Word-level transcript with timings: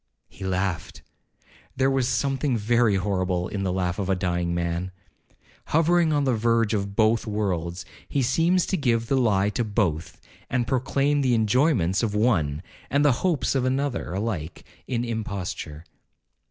He 0.29 0.43
laughed. 0.43 1.03
There 1.75 1.95
is 1.99 2.07
something 2.07 2.57
very 2.57 2.95
horrible 2.95 3.47
in 3.47 3.61
the 3.61 3.71
laugh 3.71 3.99
of 3.99 4.09
a 4.09 4.15
dying 4.15 4.51
man: 4.51 4.89
Hovering 5.65 6.11
on 6.11 6.23
the 6.23 6.33
verge 6.33 6.73
of 6.73 6.95
both 6.95 7.27
worlds, 7.27 7.85
he 8.09 8.23
seems 8.23 8.65
to 8.65 8.77
give 8.77 9.05
the 9.05 9.15
lie 9.15 9.49
to 9.51 9.63
both, 9.63 10.19
and 10.49 10.65
proclaim 10.65 11.21
the 11.21 11.35
enjoyments 11.35 12.01
of 12.01 12.15
one, 12.15 12.63
and 12.89 13.05
the 13.05 13.11
hopes 13.21 13.53
of 13.53 13.63
another, 13.63 14.11
alike 14.15 14.65
an 14.89 15.05
imposture. 15.05 15.85